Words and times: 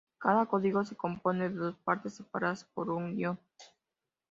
Cada 0.17 0.47
código 0.47 0.83
se 0.83 0.95
compone 0.95 1.49
de 1.49 1.55
dos 1.55 1.75
partes, 1.77 2.15
separadas 2.15 2.63
por 2.63 2.89
un 2.89 3.15
guion. 3.15 3.39